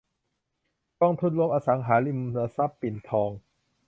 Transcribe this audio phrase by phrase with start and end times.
[1.01, 2.19] กองทุนรวมอสังหาริม
[2.57, 3.29] ทรัพย์ปิ่นทอง